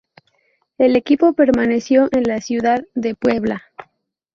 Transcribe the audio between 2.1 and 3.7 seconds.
en la ciudad de Puebla.